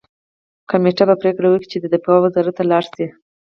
[0.69, 3.05] کمېټه به پریکړه وکړي چې ته دفاع وزارت ته لاړ شې